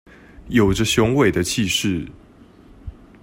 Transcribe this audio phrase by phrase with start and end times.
[0.47, 2.09] 有著雄偉的氣勢